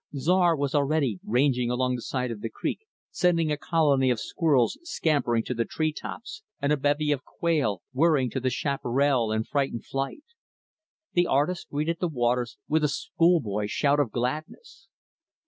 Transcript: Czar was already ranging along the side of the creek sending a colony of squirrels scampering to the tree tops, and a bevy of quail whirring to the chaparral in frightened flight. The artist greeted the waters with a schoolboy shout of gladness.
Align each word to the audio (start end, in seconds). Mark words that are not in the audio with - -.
Czar 0.17 0.55
was 0.55 0.73
already 0.73 1.19
ranging 1.23 1.69
along 1.69 1.93
the 1.93 2.01
side 2.01 2.31
of 2.31 2.41
the 2.41 2.49
creek 2.49 2.79
sending 3.11 3.51
a 3.51 3.55
colony 3.55 4.09
of 4.09 4.19
squirrels 4.19 4.79
scampering 4.81 5.43
to 5.43 5.53
the 5.53 5.63
tree 5.63 5.93
tops, 5.93 6.41
and 6.59 6.73
a 6.73 6.77
bevy 6.77 7.11
of 7.11 7.23
quail 7.23 7.83
whirring 7.93 8.31
to 8.31 8.39
the 8.39 8.49
chaparral 8.49 9.31
in 9.31 9.43
frightened 9.43 9.85
flight. 9.85 10.23
The 11.13 11.27
artist 11.27 11.69
greeted 11.69 11.99
the 11.99 12.07
waters 12.07 12.57
with 12.67 12.83
a 12.83 12.87
schoolboy 12.87 13.67
shout 13.67 13.99
of 13.99 14.09
gladness. 14.09 14.87